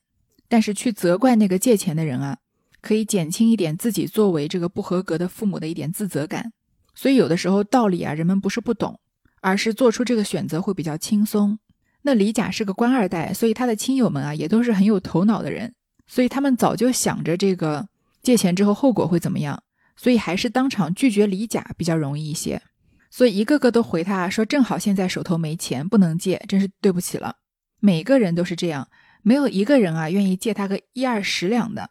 [0.49, 2.39] 但是去责怪那个借钱的人啊。
[2.81, 6.53] 可以减轻一点自己作为这个不合格的父母的一点自责感，
[6.97, 8.99] 所以有的时候道理啊，人们不是不懂，
[9.43, 11.59] 而是做出这个选择会比较轻松。
[12.01, 15.75] 那李甲是个官二代，所以他的亲友们啊也都是很有头脑的人，
[16.07, 17.87] 所以他们早就想着这个
[18.23, 19.63] 借钱之后后果会怎么样，
[19.97, 22.63] 所以还是当场拒绝李甲比较容易一些。
[23.11, 27.37] 所以一个个都回他说：“正好现在手头没钱，不能借，真是对不起了。”
[27.79, 28.89] 每个人都是这样，
[29.23, 31.91] 没有一个人啊愿意借他个一二十两的。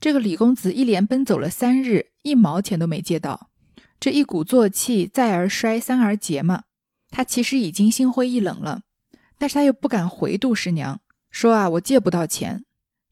[0.00, 3.50] 这个李公子一连奔走了三日，一毛钱都没借到，
[4.00, 6.64] 这一鼓作气，再而衰，三而竭嘛。
[7.10, 8.82] 他其实已经心灰意冷了，
[9.38, 12.64] 但是他又不敢回杜十娘说啊，我借不到钱，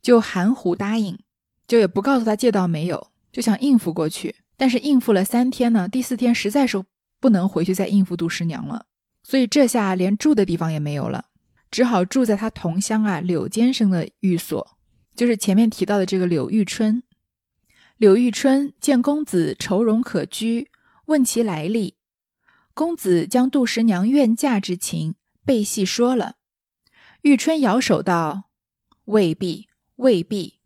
[0.03, 1.19] 就含糊答应，
[1.67, 4.37] 就也不告诉他借到没有，就想应付过去。
[4.57, 6.83] 但是应付了三天呢，第四天实在是
[7.21, 8.87] 不能回去再应付杜十娘了，
[9.23, 11.27] 所以这下连住的地方也没有了，
[11.71, 14.79] 只好住在他同乡啊柳监生的寓所。
[15.15, 17.03] 就是前面提到的这个柳玉春，
[17.97, 20.71] 柳玉春见公子愁容可居，
[21.07, 21.95] 问其来历。
[22.77, 25.15] 公子将杜十娘愿嫁之情
[25.47, 26.35] 背细说了。
[27.23, 28.51] 玉春摇手道
[29.07, 30.61] ：“未必，未必。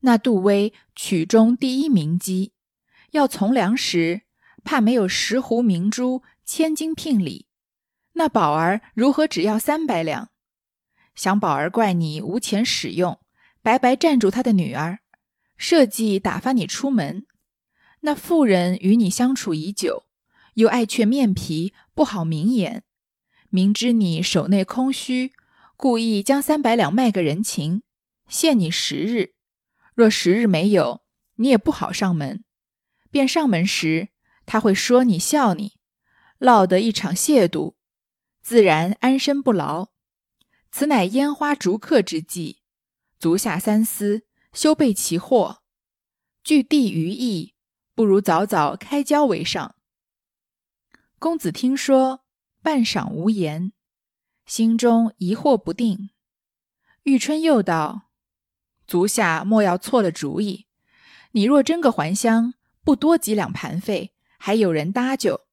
[0.00, 2.52] 那杜威曲中第一名姬，
[3.12, 4.22] 要从良时，
[4.64, 7.46] 怕没有十斛明珠、千金聘礼。
[8.14, 10.30] 那宝儿如何只要三百两？
[11.14, 13.20] 想宝儿怪你无钱使用。”
[13.62, 14.98] 白白占住他的女儿，
[15.56, 17.24] 设计打发你出门。
[18.00, 20.06] 那妇人与你相处已久，
[20.54, 22.84] 又爱却面皮，不好明言。
[23.50, 25.32] 明知你手内空虚，
[25.76, 27.82] 故意将三百两卖个人情，
[28.28, 29.34] 限你十日。
[29.94, 31.02] 若十日没有，
[31.36, 32.44] 你也不好上门。
[33.10, 34.08] 便上门时，
[34.46, 35.74] 他会说你笑你，
[36.38, 37.74] 落得一场亵渎，
[38.40, 39.88] 自然安身不牢。
[40.70, 42.60] 此乃烟花逐客之计。
[43.18, 45.62] 足下三思，休备其祸。
[46.42, 47.54] 据地于义，
[47.94, 49.76] 不如早早开交为上。
[51.22, 52.24] 公子听说，
[52.64, 53.72] 半晌无言，
[54.44, 56.10] 心中疑惑不定。
[57.04, 58.08] 玉春又道
[58.88, 60.66] ：“足下莫要错了主意。
[61.30, 65.46] 你若真个还乡，不多几两盘费，还有人搭救；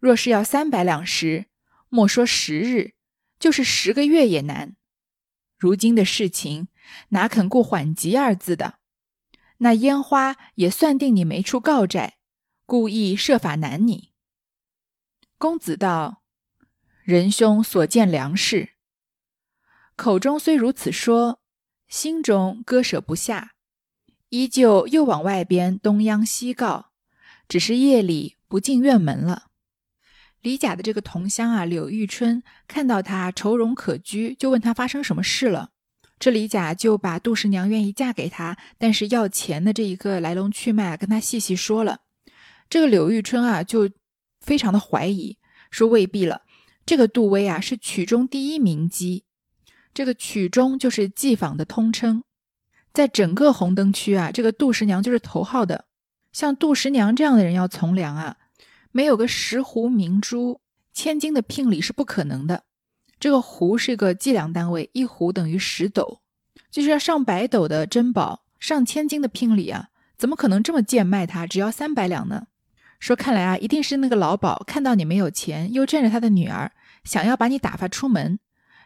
[0.00, 1.46] 若是要三百两时，
[1.88, 2.92] 莫说十日，
[3.38, 4.76] 就是十个月也难。
[5.56, 6.68] 如今的事情。”
[7.10, 8.80] 哪肯顾缓急二字的？
[9.58, 12.18] 那烟花也算定你没处告债，
[12.66, 14.09] 故意设法难你。
[15.40, 16.20] 公子道
[17.02, 18.72] ：“仁兄所见良事。”
[19.96, 21.40] 口中虽如此说，
[21.88, 23.52] 心中割舍不下，
[24.28, 26.90] 依旧又往外边东央西告，
[27.48, 29.46] 只是夜里不进院门了。
[30.42, 35.70] 李甲的这个同乡啊，柳玉春看到他愁容可掬，就问他发生什么事了。
[36.18, 42.00] 这李甲就把杜十娘愿意嫁给他，但是要钱的这一个来龙去脉跟他细细说了。
[42.68, 43.88] 这个柳玉春啊，就
[44.40, 45.38] 非常的怀疑，
[45.70, 46.42] 说未必了。
[46.84, 49.22] 这个杜威啊，是曲中第一名妓。
[49.92, 52.24] 这个曲中就是妓坊的通称，
[52.92, 55.86] 在整个红灯区啊，这个杜十娘就是头号的。
[56.32, 58.36] 像杜十娘这样的人要从良啊，
[58.92, 60.60] 没有个十斛明珠、
[60.92, 62.64] 千金的聘礼是不可能的。
[63.18, 66.20] 这个斛是个计量单位，一斛等于十斗，
[66.70, 71.46] 就是要上百斗的珍宝，上千金的聘礼啊，怎么可能这么贱卖他？
[71.46, 72.46] 只要三百两呢？
[73.00, 76.70] 说看来啊，一定是那个老鸨看到你没有钱，又占着他的女儿，
[77.02, 78.38] 想要把你打发出门。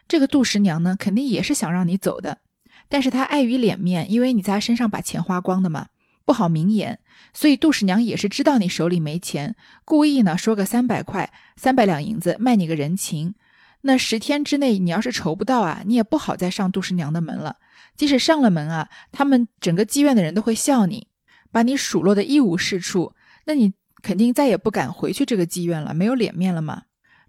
[0.07, 2.39] 这个杜十娘呢，肯定也是想让你走的，
[2.87, 5.87] 但是她碍于脸面，因为你在她身上把钱花光的嘛，
[6.23, 6.99] 不好明言，
[7.33, 13.35] 所以杜十娘也是知道你手里没钱，故意呢说个三百块、三百两银子卖你个人情。
[13.81, 17.57] 那十天之内你要是筹不到啊，你也不好再上杜十娘的门了。
[17.97, 21.07] 即使上了门啊，他们整个妓院的人都会笑你，
[21.51, 23.13] 把你数落的一无是处，
[23.45, 23.73] 那你
[24.05, 26.83] 肯定再也不敢回去这个妓院了，没有脸面了嘛。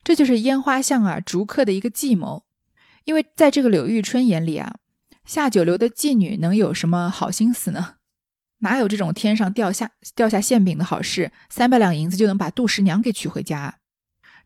[0.04, 2.44] 这就是烟花巷啊逐客的一个计谋。
[3.04, 4.76] 因为在这个柳玉春眼里啊，
[5.24, 7.94] 下九流的妓女能有什么好心思呢？
[8.60, 11.32] 哪有这种天上掉下掉下馅饼的好事？
[11.48, 13.78] 三百两银子就能把杜十娘给娶回家？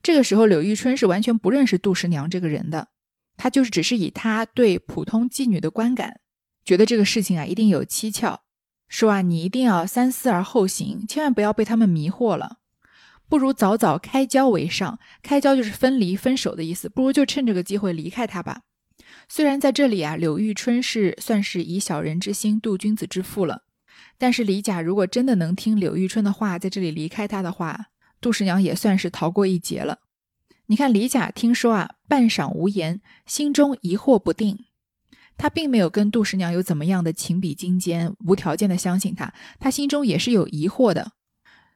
[0.01, 2.91] 这个时候，柳玉春是完全不认识杜十娘这个人的，
[3.37, 6.21] 他就是只是以他对普通妓女的观感，
[6.65, 8.45] 觉得这个事情啊一定有蹊跷，
[8.91, 12.59] 说啊你一定要三思而后行，千万不要被他们迷惑了。
[13.29, 16.89] 不如早早开交为上，开交就是分离、分手的意思。
[16.89, 18.63] 不如就趁这个机会离开他吧。
[19.29, 23.63] 虽然在这里啊，柳玉春是算是以小人之心度君子之腹了，
[24.19, 27.87] 但是李甲如果真的能听柳玉春的话，在这里离开他的话，
[28.21, 30.01] 杜十娘也算是逃过一劫了。
[30.67, 34.65] 你看李甲听说啊，半晌无言，心中疑惑不定。
[35.41, 41.13] 他并没有跟杜十娘有怎么样的情比金坚，无条件的相信他，他心中也是有疑惑的。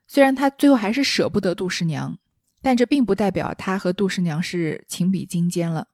[0.07, 2.19] 虽然他最后还是舍不得杜十娘，
[2.61, 5.87] 但这并不代表他和杜十娘是情比金坚了。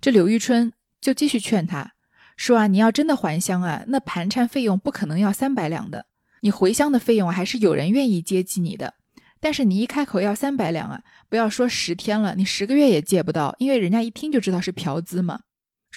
[0.00, 1.94] 这柳玉春就继续劝他
[2.36, 6.06] 说：“啊，你要真的还乡啊，那盘缠费用不可能要三百两的。
[6.42, 8.94] 你回乡的费用还是有人愿意接济你的。
[9.40, 15.40] 但是你一开口要三百两啊，不要说十天了，你十个月也借不到，因为人家一听就知道是嫖资嘛。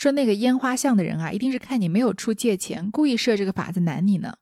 [0.02, 4.38] 说那个烟花巷的人啊，一定是看你没有出借钱，故意设这个法子难你呢。”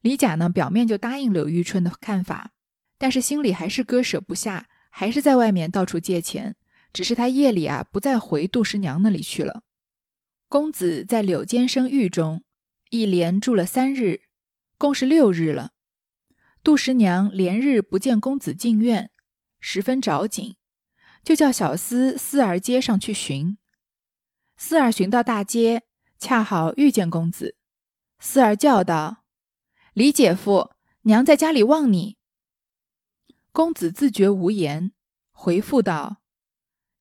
[0.00, 2.52] 李甲呢，表面就答应柳玉春的看法，
[2.98, 6.54] 但是心里还是割舍不下，还是在外面到处借钱。
[6.92, 9.64] 只是他夜里啊，不再回杜十娘那里去了。
[10.48, 12.44] 公子在柳间生狱中
[12.90, 14.20] 一连住了三日，
[14.78, 15.72] 共是六日了。
[16.62, 19.10] 杜十娘连日不见公子进院，
[19.58, 20.54] 十分着紧，
[21.24, 23.58] 就叫小厮四儿街上去寻。
[24.64, 25.82] 四儿寻到大街，
[26.20, 27.56] 恰好遇见公子，
[28.20, 29.24] 四儿叫道。
[29.92, 30.70] 李姐夫，
[31.00, 32.16] 娘在家里望你。
[33.50, 34.92] 公子自觉无言，
[35.32, 36.22] 回复道：“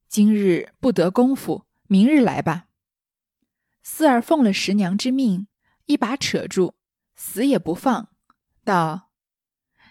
[0.09, 2.65] 今日不得功夫，明日来吧。”
[3.83, 5.47] 四儿奉了十娘之命，
[5.85, 6.73] 一把扯住，
[7.15, 8.09] 死也不放，
[8.63, 9.11] 道：“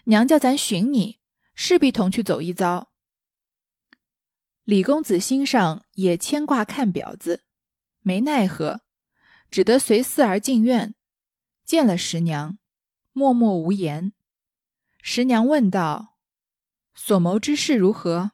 [0.03, 1.21] 娘叫咱寻你，
[1.55, 2.91] 势必同去走一遭。”
[4.65, 7.45] 李公子心上也牵挂看婊子，
[8.01, 8.81] 没奈何，
[9.49, 10.95] 只得随四儿进院，
[11.63, 12.57] 见了十娘。
[13.13, 14.13] 默默无言。
[15.01, 16.15] 十娘问道
[16.95, 18.31] ：“所谋之事如何？”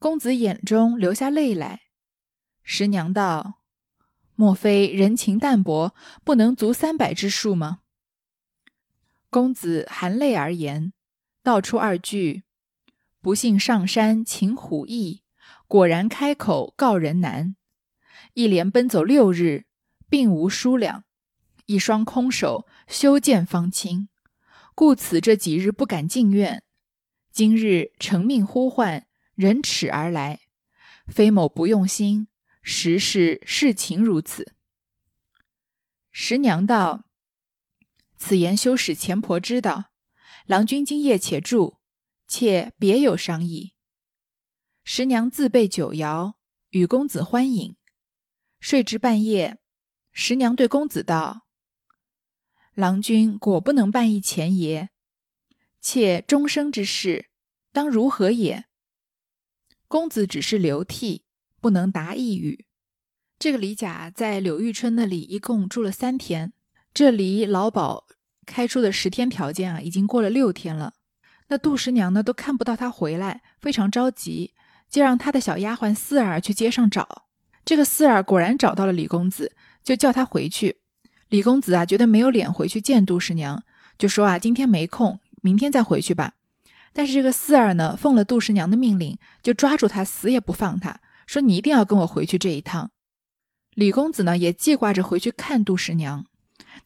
[0.00, 1.82] 公子眼中流下泪来。
[2.62, 3.60] 十娘道
[4.34, 7.80] ：“莫非人情淡薄，不能足三百之数吗？”
[9.30, 10.92] 公子含泪而言，
[11.42, 12.44] 道出二句
[13.20, 15.22] ：“不幸上山擒虎易，
[15.66, 17.54] 果然开口告人难。
[18.34, 19.66] 一连奔走六日，
[20.08, 21.04] 并无输两。”
[21.66, 24.08] 一双空手，修建方清，
[24.74, 26.62] 故此这几日不敢进院。
[27.30, 30.40] 今日承命呼唤，人耻而来，
[31.06, 32.28] 非某不用心，
[32.62, 34.54] 实是事情如此。
[36.10, 37.04] 十娘道
[38.16, 39.90] ：“此言休使前婆知道。
[40.46, 41.76] 郎君今夜且住，
[42.26, 43.74] 妾别有商议。”
[44.82, 46.32] 十娘自备酒肴，
[46.70, 47.76] 与公子欢饮，
[48.60, 49.58] 睡至半夜，
[50.12, 51.46] 十娘对公子道。
[52.74, 54.90] 郎君果不能办一前爷，
[55.80, 57.30] 妾终生之事，
[57.72, 58.66] 当如何也？
[59.86, 61.24] 公子只是流涕，
[61.60, 62.66] 不能答一语。
[63.38, 66.52] 这个李甲在柳玉春那里一共住了三天，
[66.92, 68.04] 这离老鸨
[68.44, 70.94] 开出的十天条件啊，已经过了六天了。
[71.46, 74.54] 那杜十娘呢，都看不到他回来，非常着急，
[74.90, 77.27] 就让他的小丫鬟四儿去街上找。
[77.68, 79.52] 这个四儿果然找到了李公子，
[79.84, 80.78] 就叫他回去。
[81.28, 83.62] 李公子啊，觉得没有脸回去见杜十娘，
[83.98, 86.32] 就说啊，今天没空，明天再回去吧。
[86.94, 92.90] 但是这个四儿呢，奉了杜十娘的命令，就抓住他，死也不放他，说你一定要跟我回去这一趟。
[93.74, 96.24] 李公子呢，也记挂着回去看杜十娘。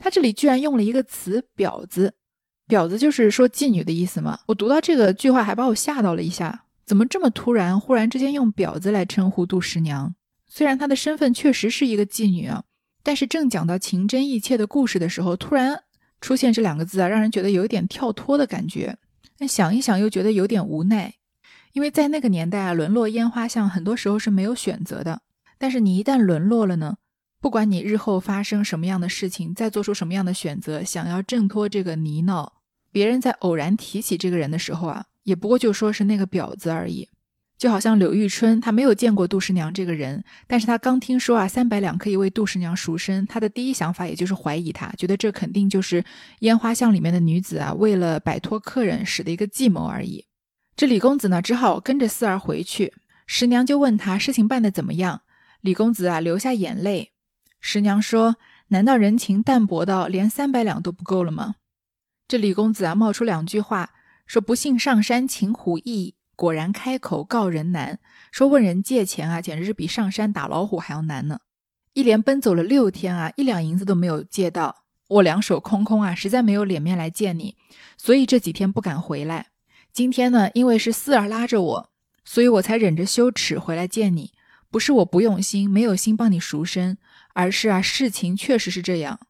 [0.00, 2.14] 他这里居然用了一个词“婊子”，
[2.66, 4.40] 婊子就是说妓女的意思嘛。
[4.46, 7.78] 我读到这个句话，还把我吓到了一下，怎么这么突然？
[7.78, 10.16] 忽然之间用“婊子”来称呼杜十娘？
[10.54, 12.64] 虽然她的身份确实是一个妓女啊，
[13.02, 15.82] 但是正讲到情真意切的故事的时候，突然
[16.20, 18.98] 出现这两个字啊，让人觉得有一点跳脱的感觉。
[19.38, 21.14] 但想一想，又觉得有点无奈，
[21.72, 25.22] 因为在那个年代啊，沦落烟花巷很多时候是没有选择的。
[25.56, 26.98] 但是你一旦沦落了呢，
[27.40, 32.46] 不管你日后发生什么样的事情，再做出什么样的选择，想要挣脱这个泥淖，
[32.92, 37.08] 别人在偶然提起这个人的时候啊，也不过就说是那个婊子而已。
[37.62, 46.04] 就好像柳玉春，她没有见过杜十娘这个人，但是她刚听说啊三百两可以为杜十娘赎身，她的第一想法也就是怀疑她，觉得这肯定就是
[46.40, 50.26] 烟花巷里面的女子啊，为了摆脱客人使的一个计谋而已。
[50.74, 52.94] 这李公子呢，只好跟着四儿回去。
[53.28, 55.22] 十娘就问他事情办得怎么样，
[55.60, 57.12] 李公子啊流下眼泪。
[57.60, 58.38] 十娘说
[58.74, 61.54] ：“难道人情淡薄到连三百两都不够了吗？”
[62.26, 63.90] 这李公子啊冒出两句话，
[64.26, 67.98] 说：“不幸上山擒虎易。”果然开口告人难，
[68.30, 71.40] 说问人借钱啊，简直是比上山打老虎还要难呢。
[71.92, 77.56] 一连奔走了六天啊，一两银子都没有借到，我两手空空啊，实在没有脸面来见你，
[77.98, 79.48] 所以这几天不敢回来。
[79.92, 81.90] 今天呢，因为是四儿拉着我，
[82.24, 84.32] 所以我才忍着羞耻回来见你。
[84.70, 86.96] 不是我不用心，没有心帮你赎身，
[87.34, 89.20] 而是啊，事情确实是这样。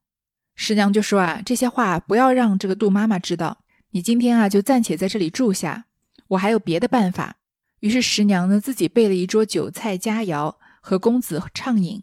[0.54, 5.86] 师娘就说啊，这些话不要让这个杜妈妈知道，你今天啊，就暂且在这里住下。
[6.32, 7.36] 我还有别的办法，
[7.80, 12.02] 于是十娘呢自己备了一桌酒菜佳肴和公子畅饮。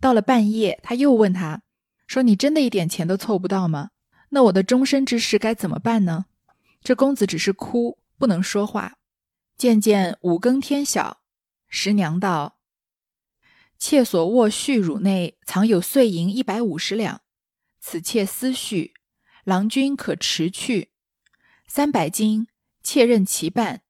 [0.00, 1.62] 到了半夜，他又问他
[2.06, 3.90] 说：“你真的一点钱都凑不到吗？
[4.30, 6.26] 那我的终身之事该怎么办呢？”
[6.84, 8.98] 这公子只是哭，不能说话。
[9.56, 11.22] 渐渐五更天晓，
[11.66, 12.58] 十娘道
[13.78, 17.22] ：“妾所卧絮乳内藏有碎银一百五十两，
[17.80, 18.94] 此妾私蓄，
[19.44, 20.90] 郎君可持去
[21.66, 22.46] 三百金。”
[22.84, 23.80] 妾任其伴，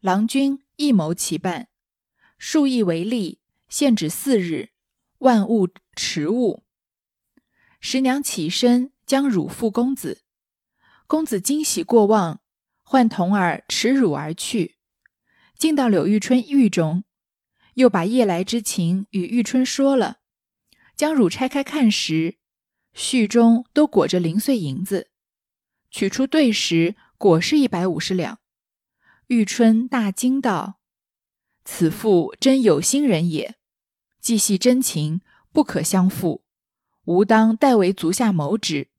[0.00, 1.68] 郎君亦谋其伴，
[2.36, 4.68] 数亿为例，限止四日，
[5.20, 6.62] 万物迟物。
[7.80, 10.22] 十娘起身将乳付公子，
[11.06, 12.42] 公子惊喜过望，
[12.82, 14.76] 唤童儿持乳而去。
[15.56, 17.04] 进到柳玉春狱中，
[17.74, 20.18] 又把夜来之情与玉春说了，
[20.94, 22.36] 将乳拆开看时，
[22.92, 25.10] 序中都裹着零碎银子，
[25.90, 28.41] 取出对时，果是一百五十两。
[29.32, 30.78] 玉春大惊道
[31.64, 33.56] ：“此妇真有心人也，
[34.20, 36.44] 既系真情，不可相负。
[37.06, 38.90] 吾当代为足下谋之。”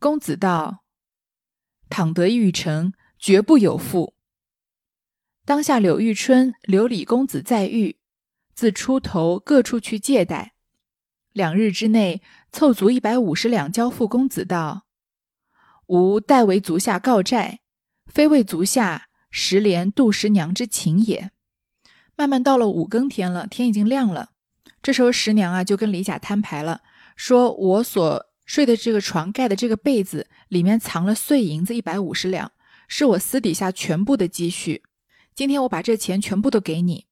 [0.00, 0.82] 公子道
[1.90, 4.14] ：“倘得玉成，绝不有负。”
[5.44, 7.98] 当下柳玉春留李公子在狱，
[8.54, 10.54] 自出头各处去借贷，
[11.32, 14.86] 两日之内凑足一百五十两，交付公子道
[15.88, 17.60] ：“吾代为足下告债。”
[18.12, 21.30] 非为足下十连杜十娘之情也。
[22.16, 24.30] 慢慢到了五更天了，天已经亮了。
[24.82, 26.82] 这时候十娘啊就跟李甲摊牌了，
[27.16, 32.52] 说我所睡的这个床盖的这个被子里面藏了碎银子一百五十两，
[32.88, 34.82] 是我私底下全部的积蓄。
[35.34, 37.06] 今天我把这钱全部都给你。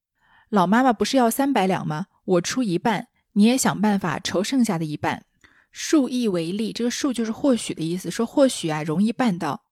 [0.50, 2.06] 老妈妈不是要三百两吗？
[2.24, 5.24] 我出一半，你也想办法筹剩下的一半。
[5.70, 9.62] 数亿为例，这个数就是或许的意思，说或许啊容易办到。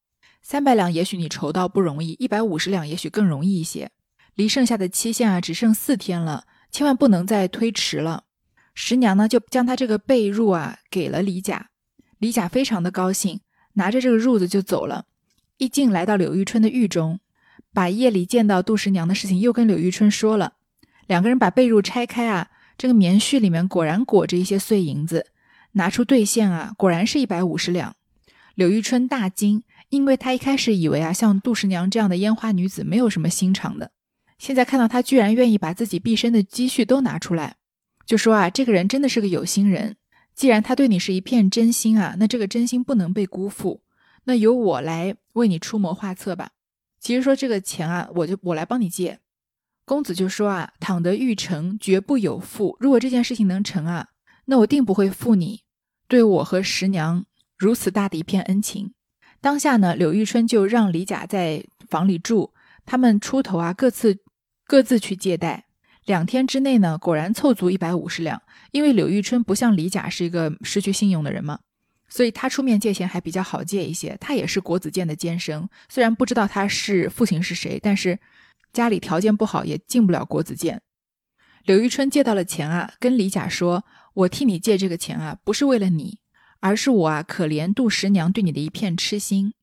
[0.48, 3.90] 三百两也许你筹到不容易，一百五十两也许更容易一些。
[4.36, 8.26] 离剩下的期限啊只剩四天了，千万不能再推迟了。
[8.72, 11.70] 十娘呢就将她这个被褥啊给了李甲，
[12.18, 13.40] 李甲非常的高兴，
[13.72, 15.06] 拿着这个褥子就走了。
[15.56, 17.18] 一进来到柳玉春的狱中，
[17.74, 20.52] 把夜里见到杜十娘的事情又跟柳玉春说了。
[21.08, 25.26] 两个人把被褥拆开啊，这个棉絮里面果然裹着一些碎银子，
[25.72, 27.96] 拿出兑现啊，果然是一百五十两。
[28.54, 29.64] 柳玉春大惊。
[29.88, 33.92] 因为他一开始以为啊，像杜十娘这样的烟花女子没有什么心肠的，
[34.38, 37.56] 现在看到她居然愿意把自己毕生的积蓄都拿出来，
[38.04, 39.96] 就说啊，这个人真的是个有心人。
[40.34, 43.80] 既然他对你是一片真心啊，那这个真心不能被辜负。
[44.24, 46.50] 那由我来为你出谋划策吧。
[47.00, 49.20] 其实说这个钱啊，我就我来帮你借。
[49.86, 52.76] 公子就说啊，倘得欲成，绝不有负。
[52.80, 54.08] 如果这件事情能成啊，
[54.46, 55.62] 那我定不会负你
[56.06, 57.24] 对我和十娘
[57.56, 58.92] 如此大的一片恩情。
[59.40, 62.52] 当下呢，柳玉春就让李甲在房里住，
[62.84, 64.18] 他们出头啊，各自
[64.66, 65.66] 各自去借贷。
[66.04, 68.40] 两天之内呢，果然凑足一百五十两。
[68.70, 71.58] 因为柳玉春不像李甲是一个失去信用的人嘛，
[72.08, 74.16] 所以他出面借钱还比较好借一些。
[74.20, 78.18] 他也是国子监的监生，虽然不知道他是父亲是谁，但是
[78.72, 80.80] 家里条件不好，也进不了国子监。
[81.64, 83.84] 柳玉春借到了钱啊，跟李甲说
[84.14, 86.18] ：“我替你借这个钱啊，不是为了你，
[86.60, 89.54] 而是我啊可怜杜十娘对你的一片痴心。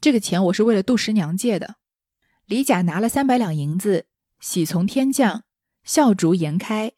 [0.00, 1.76] 这个钱我是为了杜十娘借的。”
[2.46, 4.06] 李甲拿了三百两银子，
[4.40, 5.44] 喜从天降。
[5.82, 6.92] 笑逐颜开，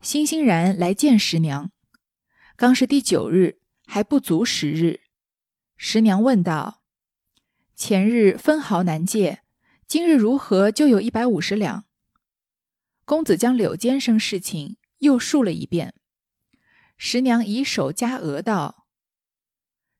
[0.00, 1.72] 欣欣然来见十娘。
[2.56, 5.00] 刚是第九日，还不足十日。
[5.76, 6.82] 十娘问道
[7.74, 9.40] ：“前日分毫难借，
[9.88, 11.84] 今日如何就有一百五十两？”
[13.04, 15.92] 公子将柳监生事情又述了一遍。
[17.04, 18.86] 十娘以手加额道：“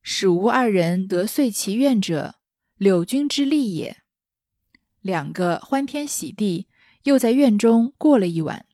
[0.05, 2.37] 使吾二人得遂其愿者，
[2.77, 3.97] 柳君之力也。”
[5.03, 6.69] 两个欢天喜地。
[7.03, 8.65] 又在院中过了一晚，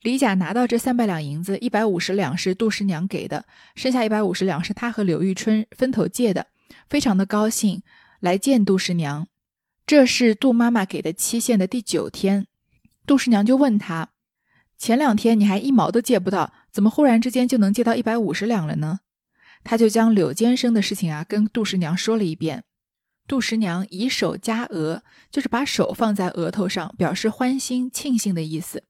[0.00, 3.44] 李甲拿到这三百两银子，一百五十两是杜十娘给的，
[3.74, 6.46] 剩下一百五十两是他和柳玉春分头借的，
[6.88, 7.82] 非常的高兴
[8.20, 9.28] 来见杜十娘。
[9.86, 12.46] 这是杜妈妈给的期限的第九天，
[13.04, 14.12] 杜十娘就问他：
[14.78, 19.00] 前两天你还一毛都借不到，怎么忽然之间就能借到一百五十两了呢？
[19.64, 22.64] 他就将柳监生的事情啊跟杜十娘说了一遍。
[23.26, 28.84] 杜十娘以手加额，就是把手放在额头上，表示欢欣庆幸的意思。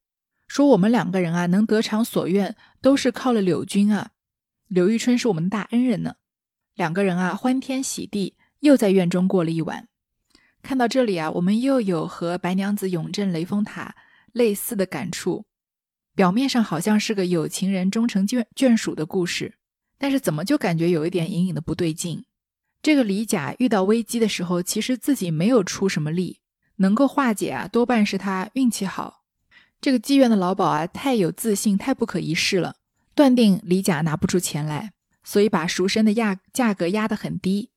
[0.46, 4.12] 说我们两个人啊，能得偿所愿，都是靠了柳君啊。
[4.68, 6.14] 柳玉春是我们的大恩人呢。
[6.76, 9.88] 两个人啊，欢天喜地，又在院中过了一晚。
[10.62, 13.96] 看到这里啊，我们又有和白娘子永镇雷峰塔
[14.30, 15.46] 类似的感触。
[16.18, 19.54] 表面上好像是个有情人终成眷眷属的故事，
[19.98, 22.24] 但是怎么就感觉有一点隐隐的不对劲？
[22.82, 26.40] 这个李甲遇到危机的时候，其实自己没有出什么力，
[26.78, 29.22] 能够化解啊，多半是他运气好。
[29.80, 32.74] 这个妓院的老鸨啊，太有自信，太不可一世了，
[33.14, 34.90] 断定李甲拿不出钱来，
[35.22, 37.70] 所以把赎身的压价格压得很低。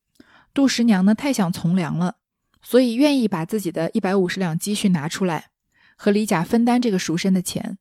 [0.51, 2.15] 杜十娘呢，太想从良了，
[2.63, 5.51] 所以愿意把自己的一百五十两积蓄拿出来，
[5.95, 7.77] 和李甲分担这个赎身的钱。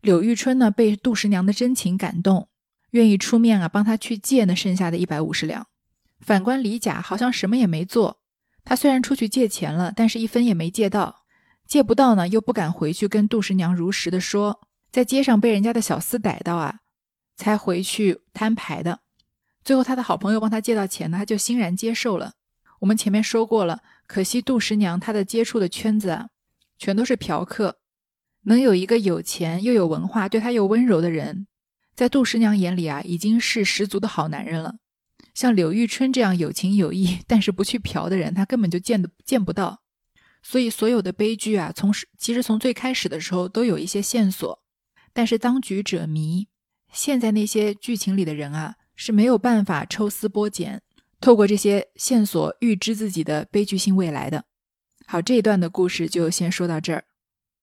[0.00, 2.48] 柳玉春呢，被杜十娘的真情感动，
[2.90, 5.66] 愿意出面啊，帮他去借那剩下的一百五十两。
[6.20, 8.20] 反观李甲，好像什么也没做。
[8.64, 11.24] 他虽然出去借钱了，但是一分也没借到。
[11.66, 16.80] 借不到呢，又不敢回去跟杜十娘如实的说，在街上被人家的小厮逮到啊，
[17.36, 19.00] 才回去摊牌的。
[19.64, 22.32] 最后他的好朋友帮他借到钱呢，他就欣然接受了。
[22.80, 26.28] 我们前面说过了，可惜杜十娘她的接触的圈子啊，
[26.78, 27.78] 全都是嫖客。
[28.48, 31.46] 能有一个有钱又有文化、对他又温柔的人，
[31.94, 34.76] 在杜十娘眼里啊，已经是十足的好男人了。
[35.34, 39.82] 像柳玉春这样有情有义但是不去嫖的人，他根本就见的见不到。
[40.42, 44.62] 所以所有的悲剧啊，从其实从最开始的时候都有一些线索，
[45.12, 46.48] 但是当局者迷。
[46.92, 50.80] 现在那些剧情里的人啊，是没有办法抽丝剥茧，
[51.20, 54.44] 透过这些线索预知自己的悲剧性未来的。
[55.06, 57.04] 好，这一段的故事就先说到这儿。